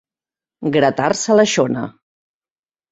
Gratar-se 0.77 1.39
la 1.41 1.47
xona. 1.55 1.87